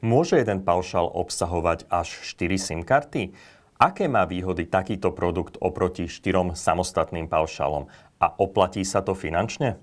[0.00, 3.36] Môže jeden paušál obsahovať až 4 SIM karty?
[3.76, 7.84] Aké má výhody takýto produkt oproti štyrom samostatným paušálom?
[8.16, 9.76] A oplatí sa to finančne?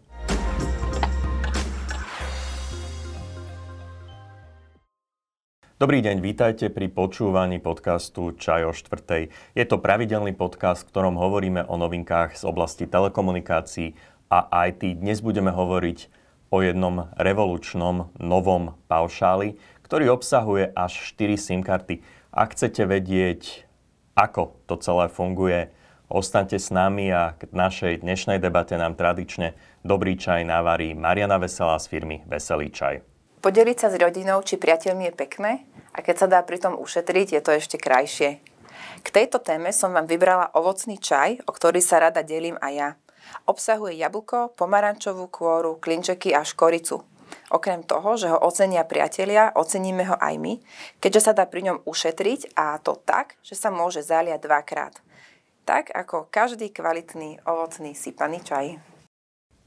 [5.78, 9.30] Dobrý deň, vítajte pri počúvaní podcastu Čaj o štvrtej.
[9.54, 13.94] Je to pravidelný podcast, v ktorom hovoríme o novinkách z oblasti telekomunikácií
[14.34, 14.82] a IT.
[14.98, 22.04] Dnes budeme hovoriť o jednom revolučnom novom paušáli, ktorý obsahuje až 4 SIM karty.
[22.36, 23.64] Ak chcete vedieť,
[24.20, 25.72] ako to celé funguje,
[26.12, 29.56] ostaňte s nami a k našej dnešnej debate nám tradične
[29.88, 33.00] dobrý čaj navarí Mariana Veselá z firmy Veselý čaj.
[33.40, 35.52] Podeliť sa s rodinou či priateľmi je pekné
[35.96, 38.44] a keď sa dá pritom ušetriť, je to ešte krajšie.
[39.02, 42.90] K tejto téme som vám vybrala ovocný čaj, o ktorý sa rada delím aj ja.
[43.48, 47.08] Obsahuje jablko, pomarančovú kôru, klinčeky a škoricu.
[47.48, 50.54] Okrem toho, že ho ocenia priatelia, oceníme ho aj my,
[51.00, 55.00] keďže sa dá pri ňom ušetriť a to tak, že sa môže zaliať dvakrát.
[55.64, 58.80] Tak ako každý kvalitný ovocný sypaný čaj.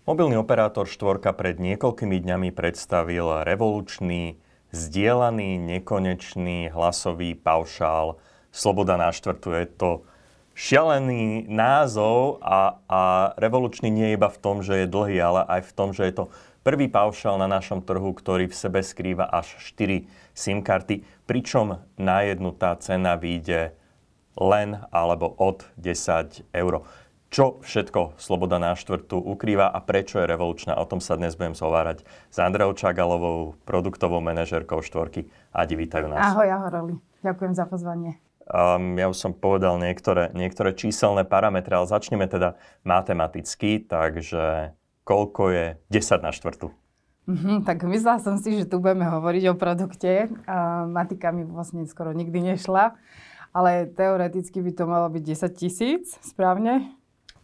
[0.04, 4.36] Mobilný operátor Štvorka pred niekoľkými dňami predstavil revolučný,
[4.76, 8.20] zdieľaný, nekonečný hlasový paušál
[8.52, 9.48] Sloboda na štvrtu.
[9.56, 9.90] Je to
[10.52, 13.00] šialený názov a, a
[13.40, 16.24] revolučný nie iba v tom, že je dlhý, ale aj v tom, že je to
[16.60, 20.04] Prvý paušal na našom trhu, ktorý v sebe skrýva až 4
[20.36, 23.72] SIM karty, pričom na jednu tá cena vyjde
[24.36, 26.84] len alebo od 10 eur.
[27.32, 30.76] Čo všetko Sloboda na štvrtú ukrýva a prečo je revolučná?
[30.76, 35.32] O tom sa dnes budem zhovárať s Andreou Čagalovou, produktovou manažerkou štvorky.
[35.56, 36.36] Adi, vítajú nás.
[36.36, 36.94] Ahoj, ahoj, Roli.
[37.24, 38.20] Ďakujem za pozvanie.
[38.50, 44.74] Um, ja už som povedal niektoré, niektoré číselné parametre, ale začneme teda matematicky, takže
[45.10, 46.70] koľko je 10 na štvrtú?
[47.26, 50.30] Mm-hmm, tak myslela som si, že tu budeme hovoriť o produkte.
[50.46, 52.94] A matika mi vlastne skoro nikdy nešla,
[53.50, 56.94] ale teoreticky by to malo byť 10 tisíc, správne?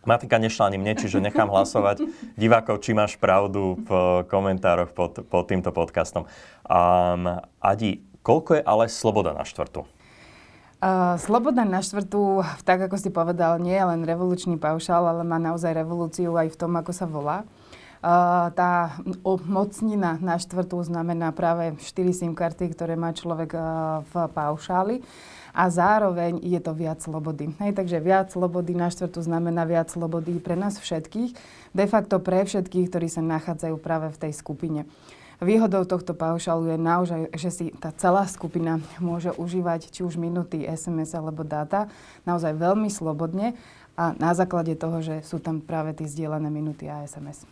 [0.07, 2.07] Matika nešla ani mne, čiže nechám hlasovať
[2.39, 6.31] divákov, či máš pravdu v komentároch pod, pod týmto podcastom.
[6.63, 9.83] Um, Adi, koľko je ale sloboda na štvrtú?
[10.87, 15.35] Uh, Sloboda na štvrtú, tak ako si povedal, nie je len revolučný paušál, ale má
[15.35, 17.43] naozaj revolúciu aj v tom, ako sa volá.
[17.99, 19.03] Uh, tá
[19.51, 25.03] mocnina na štvrtú znamená práve 4 SIM karty, ktoré má človek uh, v paušáli
[25.51, 27.51] a zároveň je to viac slobody.
[27.59, 31.35] Hej, takže viac slobody na štvrtú znamená viac slobody pre nás všetkých,
[31.75, 34.87] de facto pre všetkých, ktorí sa nachádzajú práve v tej skupine.
[35.37, 40.65] Výhodou tohto paušalu je naozaj, že si tá celá skupina môže užívať či už minuty,
[40.65, 41.93] SMS alebo dáta
[42.25, 43.53] naozaj veľmi slobodne
[44.01, 47.45] a na základe toho, že sú tam práve tie zdieľané minuty a SMS.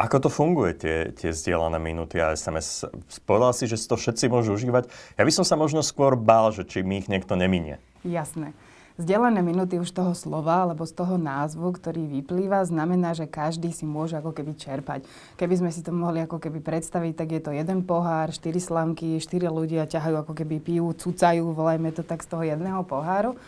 [0.00, 2.88] Ako to funguje, tie, tie zdieľané minúty a SMS?
[3.28, 4.88] Povedal si, že si to všetci môžu užívať.
[5.20, 7.76] Ja by som sa možno skôr bál, že či mi ich niekto neminie.
[8.00, 8.56] Jasné.
[9.00, 13.88] Zdelené minúty už toho slova, alebo z toho názvu, ktorý vyplýva, znamená, že každý si
[13.88, 15.08] môže ako keby čerpať.
[15.40, 19.16] Keby sme si to mohli ako keby predstaviť, tak je to jeden pohár, štyri slamky,
[19.16, 23.40] štyri ľudia ťahajú ako keby pijú, cucajú, volajme to tak z toho jedného poháru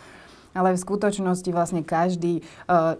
[0.53, 2.95] ale v skutočnosti vlastne každý uh,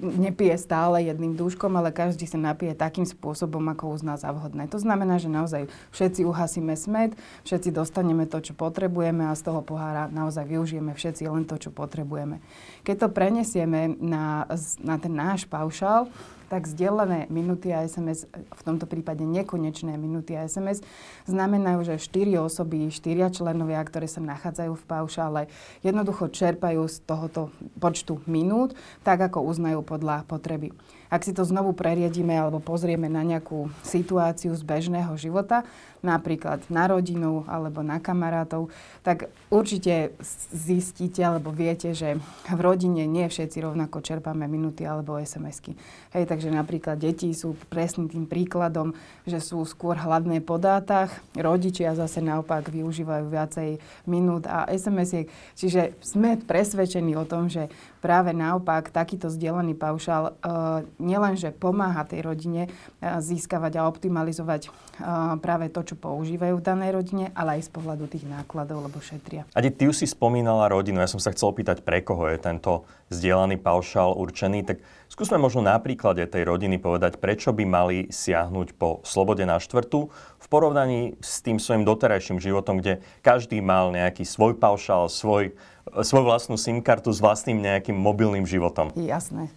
[0.00, 4.70] nepije stále jedným dúškom, ale každý sa napije takým spôsobom, ako uzná za vhodné.
[4.70, 9.60] To znamená, že naozaj všetci uhasíme smet, všetci dostaneme to, čo potrebujeme a z toho
[9.60, 12.38] pohára naozaj využijeme všetci len to, čo potrebujeme.
[12.86, 14.46] Keď to prenesieme na,
[14.80, 16.08] na ten náš paušál,
[16.54, 20.86] tak zdieľané minúty a SMS, v tomto prípade nekonečné minúty a SMS,
[21.26, 25.42] znamenajú, že štyri osoby, štyria členovia, ktoré sa nachádzajú v paušále,
[25.82, 27.50] jednoducho čerpajú z tohoto
[27.82, 30.70] počtu minút, tak ako uznajú podľa potreby.
[31.10, 35.66] Ak si to znovu preriedime alebo pozrieme na nejakú situáciu z bežného života,
[36.04, 38.68] napríklad na rodinu alebo na kamarátov,
[39.00, 40.12] tak určite
[40.52, 45.72] zistíte alebo viete, že v rodine nie všetci rovnako čerpáme minúty alebo SMS-ky.
[46.12, 48.92] Hej, takže napríklad deti sú presným tým príkladom,
[49.24, 55.32] že sú skôr hladné po dátach, rodičia zase naopak využívajú viacej minút a SMS-iek.
[55.56, 57.72] Čiže sme presvedčení o tom, že
[58.04, 65.40] práve naopak takýto zdieľaný paušál uh, nielenže pomáha tej rodine uh, získavať a optimalizovať uh,
[65.40, 69.48] práve to, čo používajú v danej rodine, ale aj z pohľadu tých nákladov, lebo šetria.
[69.56, 71.00] Adi, ty už si spomínala rodinu.
[71.00, 74.68] Ja som sa chcel opýtať, pre koho je tento zdieľaný paušál určený.
[74.68, 79.56] Tak skúsme možno na príklade tej rodiny povedať, prečo by mali siahnuť po slobode na
[79.56, 80.12] štvrtú
[80.44, 85.56] v porovnaní s tým svojim doterajším životom, kde každý mal nejaký svoj paušál, svoj
[85.90, 88.90] svoju vlastnú SIM kartu s vlastným nejakým mobilným životom.
[88.96, 89.52] Jasné.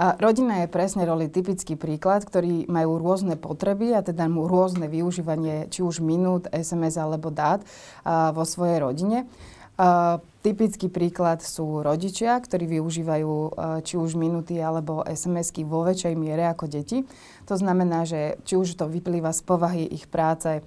[0.00, 4.88] A rodina je presne roli typický príklad, ktorý majú rôzne potreby a teda mu rôzne
[4.88, 7.60] využívanie či už minút, SMS alebo dát
[8.00, 9.28] a, vo svojej rodine.
[9.76, 13.32] A, typický príklad sú rodičia, ktorí využívajú
[13.84, 17.04] či už minúty alebo SMS-ky vo väčšej miere ako deti.
[17.44, 20.64] To znamená, že či už to vyplýva z povahy ich práce,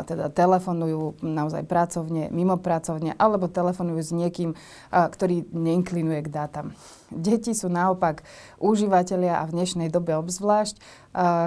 [0.00, 4.56] teda telefonujú naozaj pracovne, mimo pracovne, alebo telefonujú s niekým,
[4.88, 6.66] ktorý neinklinuje k dátam.
[7.12, 8.24] Deti sú naopak
[8.56, 10.80] užívateľia a v dnešnej dobe obzvlášť,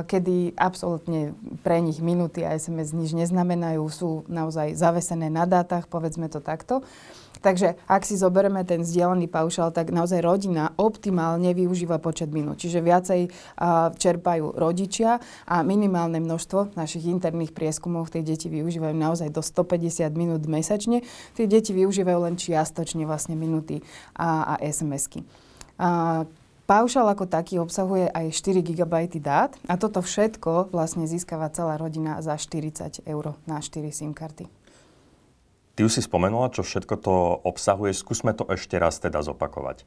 [0.05, 1.33] kedy absolútne
[1.65, 6.85] pre nich minúty a SMS nič neznamenajú, sú naozaj zavesené na dátach, povedzme to takto.
[7.45, 12.57] Takže ak si zoberieme ten vzdielaný paušál, tak naozaj rodina optimálne využíva počet minút.
[12.57, 19.29] Čiže viacej uh, čerpajú rodičia a minimálne množstvo našich interných prieskumov tie deti využívajú naozaj
[19.29, 21.05] do 150 minút mesačne.
[21.37, 23.85] Tie deti využívajú len čiastočne vlastne minúty
[24.17, 25.21] a, a SMS-ky.
[25.77, 26.25] Uh,
[26.65, 32.17] Paušal ako taký obsahuje aj 4 GB dát a toto všetko vlastne získava celá rodina
[32.25, 34.64] za 40 eur na 4 SIM karty.
[35.75, 37.13] Ty už si spomenula, čo všetko to
[37.43, 37.91] obsahuje.
[37.91, 39.83] Skúsme to ešte raz teda zopakovať.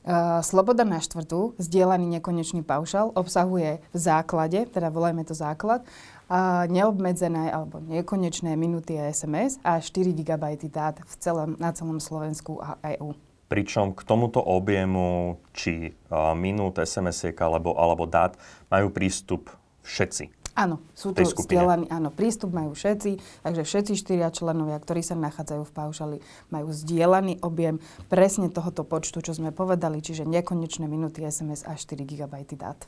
[0.00, 6.64] Uh, Sloboda na štvrtú, zdieľaný nekonečný paušal, obsahuje v základe, teda volajme to základ, uh,
[6.72, 12.64] neobmedzené alebo nekonečné minúty a SMS a 4 GB dát v celom, na celom Slovensku
[12.64, 13.12] a EU.
[13.52, 18.40] Pričom k tomuto objemu, či uh, minút, SMS-iek alebo, alebo dát,
[18.72, 19.52] majú prístup
[19.84, 20.39] všetci.
[20.58, 25.62] Áno, sú to stielaní, áno, prístup majú všetci, takže všetci štyria členovia, ktorí sa nachádzajú
[25.62, 26.16] v paušali,
[26.50, 27.78] majú zdieľaný objem
[28.10, 32.82] presne tohoto počtu, čo sme povedali, čiže nekonečné minúty SMS a 4 GB dát.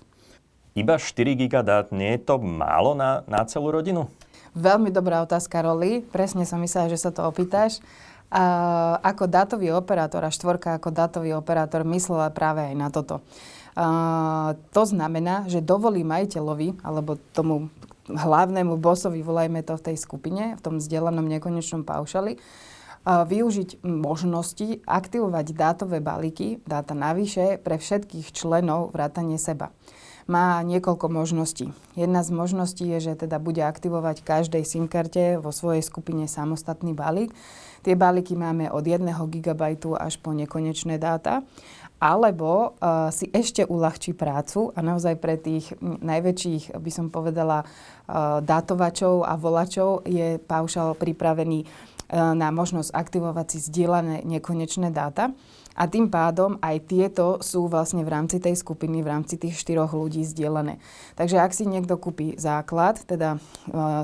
[0.74, 4.08] Iba 4 GB dát, nie je to málo na, na celú rodinu?
[4.52, 6.04] Veľmi dobrá otázka, Roli.
[6.04, 7.80] Presne som myslela, že sa to opýtaš.
[8.32, 13.20] A, ako dátový operátor a štvorka ako dátový operátor myslela práve aj na toto.
[13.72, 17.72] To znamená, že dovolí majiteľovi alebo tomu
[18.04, 22.42] hlavnému bosovi, volajme to v tej skupine, v tom vzdelanom nekonečnom paušali, uh,
[23.04, 29.74] využiť možnosti aktivovať dátové balíky, dáta navyše pre všetkých členov vrátane seba
[30.30, 31.74] má niekoľko možností.
[31.98, 36.94] Jedna z možností je, že teda bude aktivovať každej SIM karte vo svojej skupine samostatný
[36.94, 37.34] balík.
[37.82, 39.62] Tie balíky máme od 1 GB
[39.98, 41.42] až po nekonečné dáta
[42.02, 48.42] alebo uh, si ešte uľahčí prácu a naozaj pre tých najväčších, by som povedala, uh,
[48.42, 55.30] dátovačov a volačov je paušal pripravený uh, na možnosť aktivovať si zdieľané nekonečné dáta.
[55.72, 59.96] A tým pádom aj tieto sú vlastne v rámci tej skupiny, v rámci tých štyroch
[59.96, 60.78] ľudí zdieľané.
[61.16, 63.38] Takže ak si niekto kúpi základ, teda e,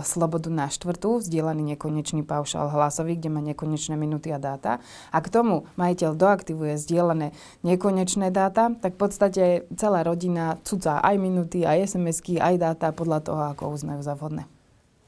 [0.05, 4.81] slobodu na štvrtú, zdieľaný nekonečný paušál hlasový, kde má nekonečné minúty a dáta,
[5.13, 9.45] a k tomu majiteľ doaktivuje zdieľané nekonečné dáta, tak v podstate
[9.77, 14.49] celá rodina cudzá aj minúty, aj SMS-ky, aj dáta podľa toho, ako uznajú za vhodné.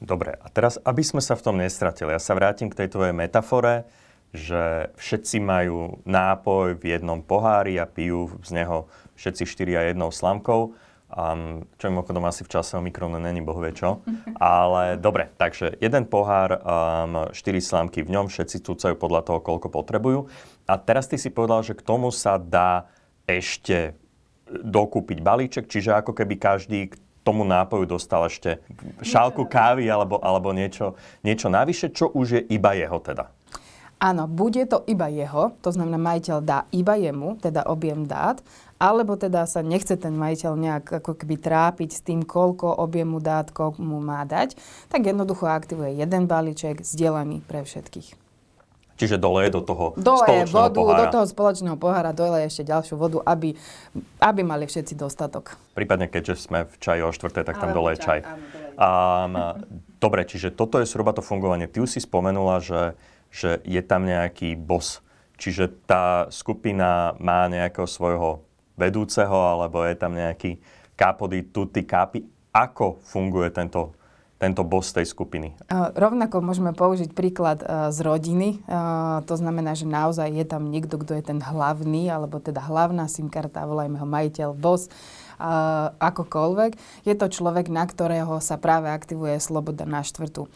[0.01, 3.13] Dobre, a teraz, aby sme sa v tom nestratili, ja sa vrátim k tej tvojej
[3.13, 3.85] metafore
[4.31, 8.87] že všetci majú nápoj v jednom pohári a pijú z neho
[9.19, 10.75] všetci štyria jednou slamkou.
[11.11, 13.99] Um, čo mimochodom asi v čase mikronu není boh vie čo.
[14.39, 19.67] Ale dobre, takže jeden pohár, um, štyri slámky v ňom, všetci cúcajú podľa toho, koľko
[19.67, 20.31] potrebujú.
[20.71, 22.87] A teraz ty si povedal, že k tomu sa dá
[23.27, 23.99] ešte
[24.47, 26.95] dokúpiť balíček, čiže ako keby každý k
[27.27, 28.63] tomu nápoju dostal ešte
[29.03, 33.29] šálku kávy alebo, alebo niečo, niečo navyše, čo už je iba jeho teda.
[34.01, 38.41] Áno, bude to iba jeho, to znamená majiteľ dá iba jemu, teda objem dát,
[38.81, 43.53] alebo teda sa nechce ten majiteľ nejak ako keby trápiť s tým, koľko objemu dát
[43.77, 44.57] mu má dať,
[44.89, 48.17] tak jednoducho aktivuje jeden balíček zdieľaný pre všetkých.
[48.97, 50.97] Čiže doleje do toho doleje spoločného vodu, pohára.
[50.97, 53.53] do toho spoločného pohára doleje ešte ďalšiu vodu, aby,
[54.17, 55.57] aby mali všetci dostatok.
[55.77, 58.25] Prípadne, keďže sme v čaji o štvrté, tak tam doleje čaj.
[58.25, 58.77] Áno, doleje.
[58.77, 59.33] Um,
[59.97, 61.65] dobre, čiže toto je zhruba to fungovanie.
[61.65, 62.93] Ty už si spomenula, že
[63.31, 64.99] že je tam nejaký boss.
[65.41, 68.45] Čiže tá skupina má nejakého svojho
[68.77, 70.61] vedúceho, alebo je tam nejaký
[70.93, 72.21] kapody, tutti, kapi.
[72.53, 73.95] Ako funguje tento,
[74.37, 75.55] tento boss tej skupiny?
[75.71, 78.61] Rovnako môžeme použiť príklad uh, z rodiny.
[78.67, 83.09] Uh, to znamená, že naozaj je tam niekto, kto je ten hlavný, alebo teda hlavná
[83.09, 84.91] SIM karta, volajme ho majiteľ, boss,
[85.41, 86.77] uh, akokoľvek.
[87.07, 90.51] Je to človek, na ktorého sa práve aktivuje sloboda na štvrtú.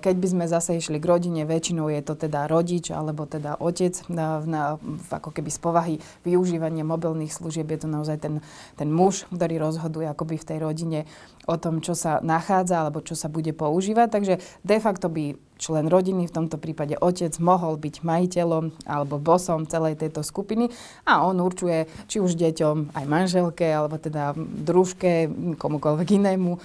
[0.00, 3.96] Keď by sme zase išli k rodine, väčšinou je to teda rodič alebo teda otec
[4.12, 4.62] na, na,
[5.08, 5.94] ako keby z povahy
[6.28, 7.72] využívania mobilných služieb.
[7.72, 8.44] Je to naozaj ten,
[8.76, 11.00] ten muž, ktorý rozhoduje akoby v tej rodine
[11.48, 14.08] o tom, čo sa nachádza alebo čo sa bude používať.
[14.12, 19.64] Takže de facto by člen rodiny, v tomto prípade otec, mohol byť majiteľom alebo bosom
[19.64, 20.68] celej tejto skupiny
[21.08, 26.60] a on určuje či už deťom, aj manželke, alebo teda družke, komukoľvek inému,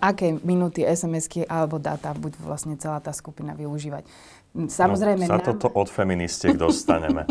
[0.00, 4.04] aké minúty SMS-ky alebo dáta bude vlastne celá tá skupina využívať.
[4.50, 7.22] Samozrejme, no, sa toto od feministiek dostaneme.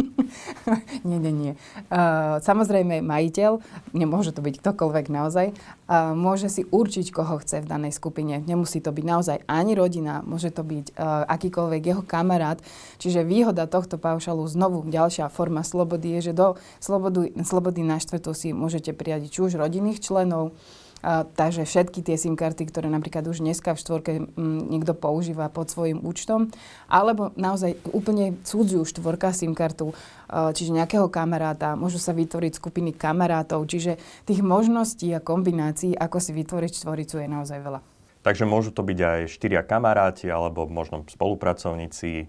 [1.09, 1.53] nie, nie, nie.
[1.91, 3.59] Uh, samozrejme, majiteľ,
[3.91, 8.39] nemôže to byť ktokoľvek naozaj, uh, môže si určiť, koho chce v danej skupine.
[8.39, 12.63] Nemusí to byť naozaj ani rodina, môže to byť uh, akýkoľvek jeho kamarát.
[13.03, 18.31] Čiže výhoda tohto paušalu, znovu ďalšia forma slobody, je, že do slobody, slobody na štvrtú
[18.31, 20.55] si môžete prijať či už rodinných členov,
[20.99, 24.93] a, takže všetky tie SIM karty, ktoré napríklad už dneska v štvorke m, mm, niekto
[24.97, 26.51] používa pod svojim účtom,
[26.91, 29.95] alebo naozaj úplne cudziu štvorka SIM kartu,
[30.27, 33.95] a, čiže nejakého kamaráta, môžu sa vytvoriť skupiny kamarátov, čiže
[34.27, 37.79] tých možností a kombinácií, ako si vytvoriť štvoricu, je naozaj veľa.
[38.19, 42.27] Takže môžu to byť aj štyria kamaráti, alebo možno spolupracovníci,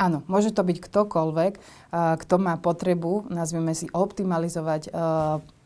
[0.00, 1.52] Áno, môže to byť ktokoľvek,
[1.92, 4.88] kto má potrebu, nazvime si, optimalizovať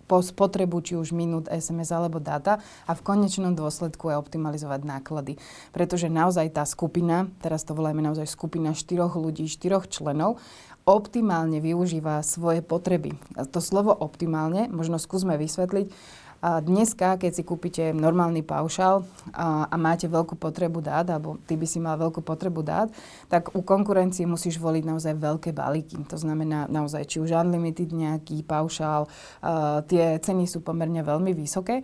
[0.04, 5.40] po spotrebu či už minút SMS alebo dáta a v konečnom dôsledku je optimalizovať náklady.
[5.72, 10.40] Pretože naozaj tá skupina, teraz to volajme naozaj skupina štyroch ľudí, štyroch členov,
[10.84, 13.16] optimálne využíva svoje potreby.
[13.52, 19.76] To slovo optimálne, možno skúsme vysvetliť, a dneska, keď si kúpite normálny paušal a, a
[19.80, 22.92] máte veľkú potrebu dát, alebo ty by si mal veľkú potrebu dát,
[23.32, 25.96] tak u konkurencie musíš voliť naozaj veľké balíky.
[26.12, 29.08] To znamená naozaj či už unlimited nejaký paušal,
[29.40, 31.80] a, tie ceny sú pomerne veľmi vysoké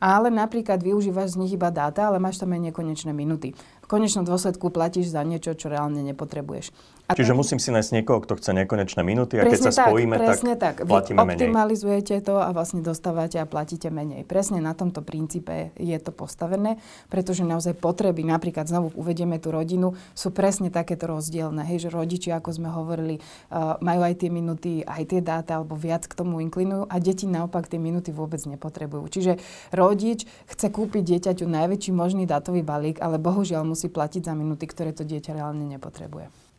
[0.00, 3.52] ale napríklad využívaš z nich iba dáta, ale máš tam aj nekonečné minuty
[3.90, 6.70] konečnom dôsledku platíš za niečo, čo reálne nepotrebuješ.
[7.10, 9.90] A Čiže tak, musím si nájsť niekoho, kto chce nekonečné minúty a keď sa tak,
[9.90, 10.86] spojíme, presne tak, tak.
[10.86, 12.28] platíme Vy optimalizujete menej.
[12.30, 14.22] to a vlastne dostávate a platíte menej.
[14.22, 16.78] Presne na tomto princípe je to postavené,
[17.10, 21.66] pretože naozaj potreby, napríklad znovu uvedieme tú rodinu, sú presne takéto rozdielne.
[21.66, 25.74] Hej, že rodičia, ako sme hovorili, uh, majú aj tie minúty, aj tie dáta, alebo
[25.74, 29.10] viac k tomu inklinujú a deti naopak tie minúty vôbec nepotrebujú.
[29.10, 29.42] Čiže
[29.74, 34.68] rodič chce kúpiť dieťaťu najväčší možný dátový balík, ale bohužiaľ musí musí platiť za minúty,
[34.68, 36.49] ktoré to dieťa reálne nepotrebuje.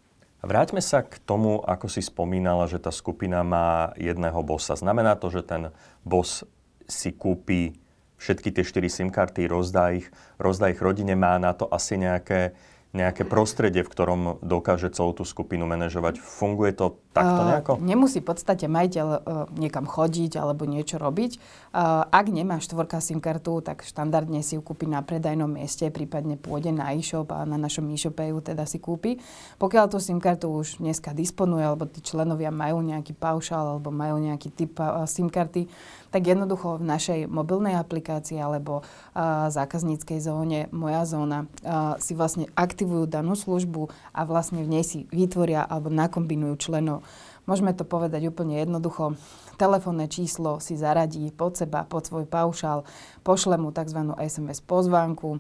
[0.42, 4.74] Vráťme sa k tomu, ako si spomínala, že tá skupina má jedného bossa.
[4.74, 5.70] Znamená to, že ten
[6.02, 6.42] boss
[6.90, 7.78] si kúpi
[8.18, 10.10] všetky tie 4 SIM karty, rozdá ich,
[10.42, 12.58] rozdá ich rodine, má na to asi nejaké
[12.92, 16.20] nejaké prostredie, v ktorom dokáže celú tú skupinu manažovať.
[16.20, 17.72] Funguje to takto nejako?
[17.80, 19.20] Uh, nemusí v podstate majiteľ uh,
[19.56, 21.40] niekam chodiť alebo niečo robiť.
[21.72, 26.36] Uh, ak nemá štvorka SIM kartu, tak štandardne si ju kúpi na predajnom mieste, prípadne
[26.36, 29.24] pôjde na e-shop a na našom e-shope ju teda si kúpi.
[29.56, 34.20] Pokiaľ tú SIM kartu už dneska disponuje, alebo tí členovia majú nejaký paušal alebo majú
[34.20, 35.72] nejaký typ uh, SIM karty,
[36.12, 42.52] tak jednoducho v našej mobilnej aplikácii alebo uh, zákazníckej zóne Moja zóna uh, si vlastne
[42.82, 47.06] aktivujú danú službu a vlastne v nej si vytvoria alebo nakombinujú členov.
[47.50, 49.18] Môžeme to povedať úplne jednoducho
[49.62, 52.82] telefónne číslo si zaradí pod seba, pod svoj paušál,
[53.22, 54.10] pošle mu tzv.
[54.18, 55.38] SMS pozvánku,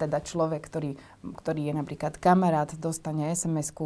[0.00, 3.76] teda človek, ktorý, ktorý je napríklad kamarát, dostane sms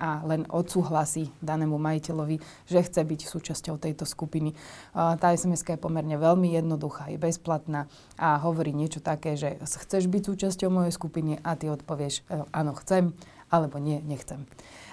[0.00, 4.56] a len odsúhlasí danému majiteľovi, že chce byť súčasťou tejto skupiny.
[4.96, 7.84] Tá sms je pomerne veľmi jednoduchá, je bezplatná
[8.16, 12.72] a hovorí niečo také, že chceš byť súčasťou mojej skupiny a ty odpovieš, uh, áno,
[12.80, 13.12] chcem,
[13.52, 14.48] alebo nie, nechcem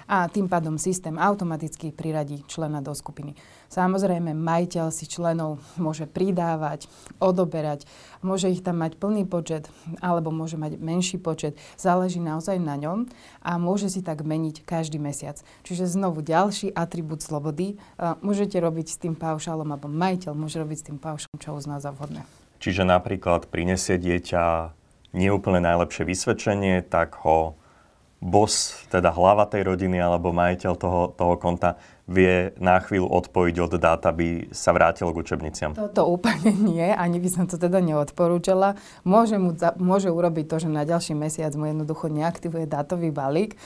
[0.08, 3.38] a tým pádom systém automaticky priradí člena do skupiny.
[3.72, 7.88] Samozrejme, majiteľ si členov môže pridávať, odoberať,
[8.20, 9.72] môže ich tam mať plný počet
[10.04, 13.08] alebo môže mať menší počet, záleží naozaj na ňom
[13.40, 15.40] a môže si tak meniť každý mesiac.
[15.64, 17.80] Čiže znovu ďalší atribút slobody
[18.20, 21.96] môžete robiť s tým paušálom alebo majiteľ môže robiť s tým paušálom, čo uzná za
[21.96, 22.28] vhodné.
[22.60, 24.70] Čiže napríklad prinesie dieťa
[25.16, 27.56] neúplne najlepšie vysvedčenie, tak ho
[28.22, 31.74] boss, teda hlava tej rodiny alebo majiteľ toho, toho konta
[32.06, 35.74] vie na chvíľu odpojiť od dát, aby sa vrátil k učebniciam?
[35.74, 38.78] Toto úplne nie, ani by som to teda neodporúčala.
[39.02, 43.58] Môže, mu, môže urobiť to, že na ďalší mesiac mu jednoducho neaktivuje dátový balík,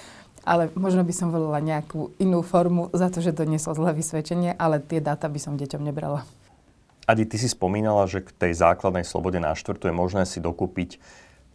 [0.49, 4.81] ale možno by som volila nejakú inú formu za to, že doniesol zlé vysvedčenie, ale
[4.81, 6.25] tie dáta by som deťom nebrala.
[7.05, 10.99] Adi, ty si spomínala, že k tej základnej slobode na štvrtu je možné si dokúpiť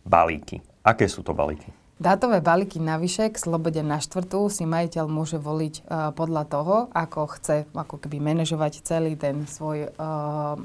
[0.08, 0.64] balíky.
[0.86, 1.81] Aké sú to balíky?
[2.02, 7.30] Dátové balíky navyše k slobode na štvrtú si majiteľ môže voliť uh, podľa toho, ako
[7.38, 10.58] chce ako keby manažovať celý ten svoj, uh,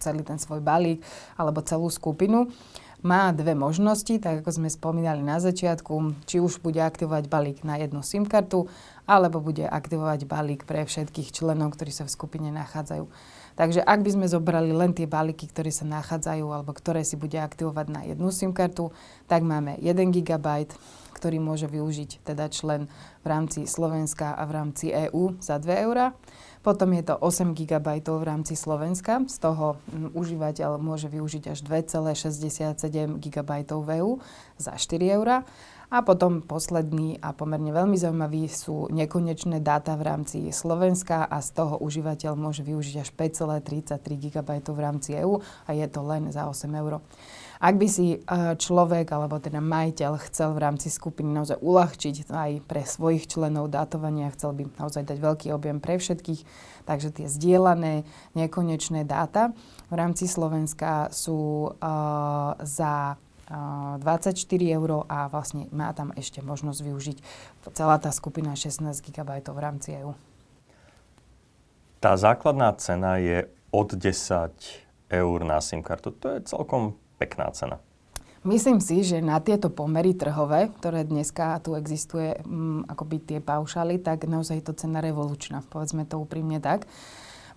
[0.00, 1.04] celý ten svoj balík
[1.36, 2.48] alebo celú skupinu.
[3.04, 7.76] Má dve možnosti, tak ako sme spomínali na začiatku, či už bude aktivovať balík na
[7.76, 8.64] jednu SIM kartu,
[9.10, 13.10] alebo bude aktivovať balík pre všetkých členov, ktorí sa v skupine nachádzajú.
[13.58, 17.34] Takže ak by sme zobrali len tie balíky, ktoré sa nachádzajú alebo ktoré si bude
[17.34, 18.94] aktivovať na jednu SIM kartu,
[19.26, 20.46] tak máme 1 GB,
[21.20, 22.86] ktorý môže využiť teda člen
[23.20, 26.16] v rámci Slovenska a v rámci EÚ za 2 eurá.
[26.64, 29.80] Potom je to 8 GB v rámci Slovenska, z toho
[30.16, 34.20] užívateľ môže využiť až 2,67 GB v EU
[34.56, 35.44] za 4 eurá.
[35.90, 41.50] A potom posledný a pomerne veľmi zaujímavý sú nekonečné dáta v rámci Slovenska a z
[41.50, 46.46] toho užívateľ môže využiť až 5,33 GB v rámci EU a je to len za
[46.46, 47.02] 8 eur.
[47.58, 48.18] Ak by si e,
[48.54, 54.30] človek alebo teda majiteľ chcel v rámci skupiny naozaj uľahčiť aj pre svojich členov dátovania,
[54.30, 56.40] chcel by naozaj dať veľký objem pre všetkých,
[56.86, 58.06] takže tie zdieľané
[58.38, 59.50] nekonečné dáta
[59.90, 63.18] v rámci Slovenska sú uh, za
[63.50, 64.38] 24
[64.70, 67.18] eur a vlastne má tam ešte možnosť využiť
[67.74, 70.14] celá tá skupina 16 GB v rámci EU.
[71.98, 74.54] Tá základná cena je od 10
[75.10, 76.14] eur na SIM kartu.
[76.14, 77.82] To je celkom pekná cena.
[78.40, 83.38] Myslím si, že na tieto pomery trhové, ktoré dneska tu existuje, m, mm, akoby tie
[83.44, 85.60] paušaly, tak naozaj je to cena revolučná.
[85.68, 86.88] Povedzme to úprimne tak.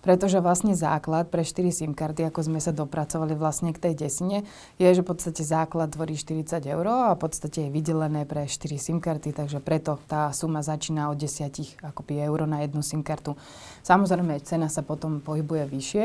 [0.04, 4.44] Pretože vlastne základ pre 4 SIM karty, ako sme sa dopracovali vlastne k tej desine,
[4.76, 8.76] je, že v podstate základ tvorí 40 eur a v podstate je vydelené pre 4
[8.76, 13.32] SIM karty, takže preto tá suma začína od 10 akoby eur na jednu SIM kartu.
[13.80, 16.04] Samozrejme, cena sa potom pohybuje vyššie.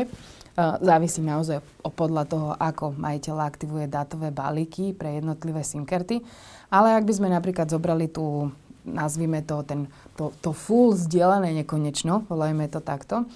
[0.60, 6.24] Závisí naozaj podľa toho, ako majiteľ aktivuje dátové balíky pre jednotlivé SIM karty.
[6.72, 8.52] Ale ak by sme napríklad zobrali tú
[8.88, 9.86] nazvime to, ten,
[10.18, 13.28] to, to full zdieľané nekonečno, volajme to takto,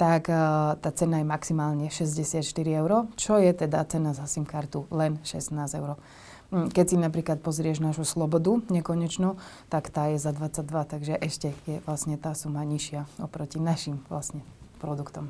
[0.00, 4.88] tak uh, tá cena je maximálne 64 eur, čo je teda cena za SIM kartu
[4.88, 6.00] len 16 eur.
[6.48, 9.36] Hm, keď si napríklad pozrieš našu slobodu nekonečno,
[9.68, 14.40] tak tá je za 22, takže ešte je vlastne tá suma nižšia oproti našim vlastne
[14.80, 15.28] produktom.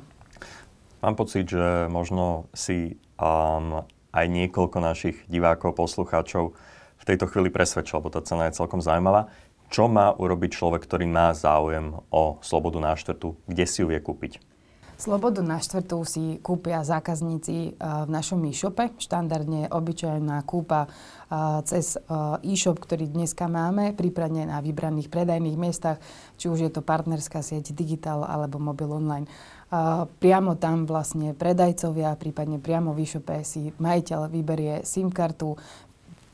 [1.03, 3.83] Mám pocit, že možno si um,
[4.15, 6.55] aj niekoľko našich divákov, poslucháčov
[6.95, 9.27] v tejto chvíli presvedčil, lebo tá cena je celkom zaujímavá.
[9.67, 13.35] Čo má urobiť človek, ktorý má záujem o slobodu na štvrtu?
[13.51, 14.50] Kde si ju vie kúpiť?
[15.01, 18.93] Slobodu na štvrtú si kúpia zákazníci v našom e-shope.
[19.01, 20.85] Štandardne obyčajná kúpa
[21.65, 21.97] cez
[22.45, 25.97] e-shop, ktorý dneska máme, prípadne na vybraných predajných miestach,
[26.37, 29.25] či už je to partnerská sieť Digital alebo Mobil Online.
[30.21, 35.57] Priamo tam vlastne predajcovia, prípadne priamo v e-shope si majiteľ vyberie SIM kartu,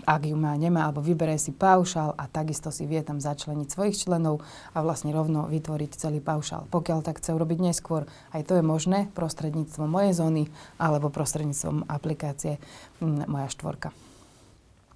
[0.07, 4.07] ak ju má, nemá, alebo vyberie si paušál a takisto si vie tam začleniť svojich
[4.07, 4.39] členov
[4.71, 6.63] a vlastne rovno vytvoriť celý paušál.
[6.71, 10.43] Pokiaľ tak chce urobiť neskôr, aj to je možné prostredníctvom mojej zóny
[10.79, 12.55] alebo prostredníctvom aplikácie
[13.03, 13.91] Moja štvorka.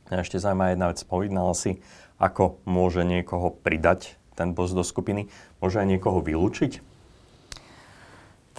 [0.08, 1.00] A ešte zaujímavá jedna vec.
[1.04, 1.84] Povedal si,
[2.16, 5.28] ako môže niekoho pridať ten boss do skupiny.
[5.60, 6.91] Môže aj niekoho vylúčiť?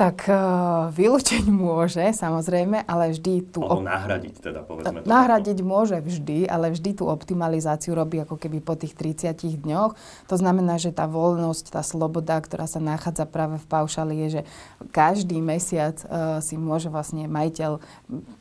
[0.02, 3.62] Tak uh, vylúčiť môže, samozrejme, ale vždy tu...
[3.62, 5.06] Alebo op- nahradiť teda, povedzme to.
[5.06, 5.70] Nahradiť takto.
[5.70, 9.94] môže vždy, ale vždy tú optimalizáciu robí ako keby po tých 30 dňoch.
[10.26, 14.42] To znamená, že tá voľnosť, tá sloboda, ktorá sa nachádza práve v paušali, je, že
[14.90, 17.78] každý mesiac uh, si môže vlastne majiteľ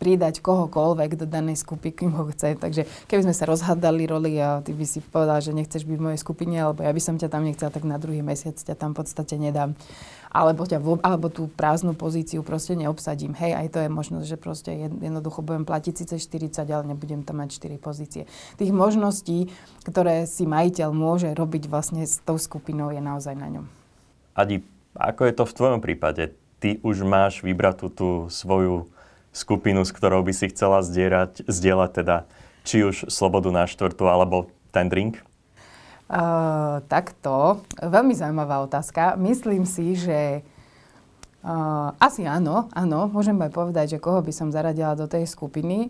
[0.01, 2.57] pridať kohokoľvek do danej skupiny, kým ho chce.
[2.57, 6.05] Takže keby sme sa rozhadali roli a ty by si povedal, že nechceš byť v
[6.09, 8.97] mojej skupine, alebo ja by som ťa tam nechcel, tak na druhý mesiac ťa tam
[8.97, 9.77] v podstate nedám
[10.31, 13.35] alebo, ťa, alebo tú prázdnu pozíciu proste neobsadím.
[13.35, 17.43] Hej, aj to je možnosť, že proste jednoducho budem platiť síce 40, ale nebudem tam
[17.43, 18.23] mať 4 pozície.
[18.55, 19.51] Tých možností,
[19.83, 23.65] ktoré si majiteľ môže robiť vlastne s tou skupinou, je naozaj na ňom.
[24.31, 24.63] Adi,
[24.95, 26.23] ako je to v tvojom prípade?
[26.63, 28.87] Ty už máš vybratú tú svoju
[29.35, 32.17] skupinu, s ktorou by si chcela zdierať, zdieľať teda
[32.63, 35.19] či už slobodu na štvrtu, alebo ten drink?
[36.11, 39.15] Uh, takto, veľmi zaujímavá otázka.
[39.15, 40.43] Myslím si, že
[41.39, 45.87] uh, asi áno, áno, môžem aj povedať, že koho by som zaradila do tej skupiny.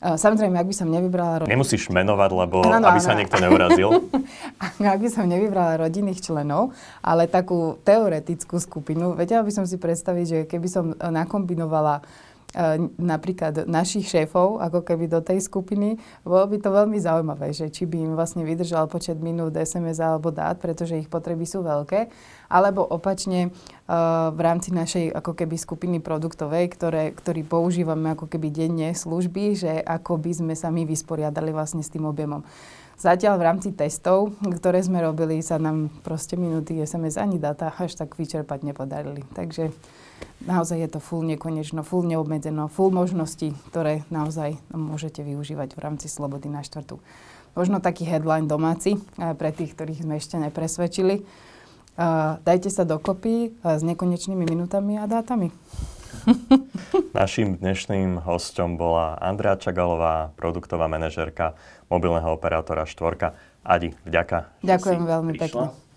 [0.00, 1.44] Uh, samozrejme, ak by som nevybrala...
[1.44, 3.04] Ro- Nemusíš menovať, lebo ano, aby ano.
[3.04, 4.00] sa niekto neurazil.
[4.80, 6.72] ak by som nevybrala rodinných členov,
[7.04, 12.29] ale takú teoretickú skupinu, vedela by som si predstaviť, že keby som nakombinovala uh,
[12.98, 17.86] napríklad našich šéfov, ako keby do tej skupiny, bolo by to veľmi zaujímavé, že či
[17.86, 22.10] by im vlastne vydržal počet minút SMS alebo dát, pretože ich potreby sú veľké,
[22.50, 23.50] alebo opačne e,
[24.34, 29.72] v rámci našej ako keby skupiny produktovej, ktoré, ktorý používame ako keby denne služby, že
[29.78, 32.42] ako by sme sa my vysporiadali vlastne s tým objemom.
[33.00, 37.96] Zatiaľ v rámci testov, ktoré sme robili, sa nám proste minúty SMS ani data až
[37.96, 39.24] tak vyčerpať nepodarili.
[39.32, 39.72] Takže
[40.44, 46.12] naozaj je to full nekonečno, full neobmedzeno, full možností, ktoré naozaj môžete využívať v rámci
[46.12, 47.00] Slobody na štvrtú.
[47.56, 51.24] Možno taký headline domáci pre tých, ktorých sme ešte nepresvedčili.
[51.96, 55.48] Uh, dajte sa dokopy uh, s nekonečnými minutami a dátami.
[57.16, 61.56] Naším dnešným hostom bola Andrea Čagalová, produktová manažerka
[61.88, 63.36] mobilného operátora Štvorka.
[63.60, 64.48] Adi, vďaka.
[64.64, 65.68] Ďakujem veľmi prišla.
[65.68, 65.88] pekne.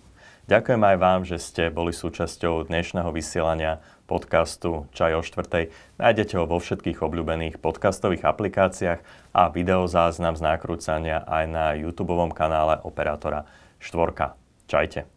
[0.44, 3.80] Ďakujem aj vám, že ste boli súčasťou dnešného vysielania
[4.12, 5.72] podcastu Čaj o štvrtej.
[5.96, 9.00] Nájdete ho vo všetkých obľúbených podcastových aplikáciách
[9.32, 13.48] a videozáznam z nakrúcania aj na YouTube kanále operátora
[13.80, 14.36] Štvorka.
[14.68, 15.13] Čajte.